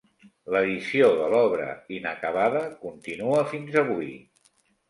[0.53, 4.13] L'edició de l'obra inacabada continua fins avui.